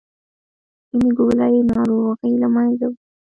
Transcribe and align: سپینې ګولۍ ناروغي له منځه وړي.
سپینې 0.83 1.09
ګولۍ 1.17 1.55
ناروغي 1.69 2.33
له 2.41 2.47
منځه 2.53 2.85
وړي. 2.89 2.99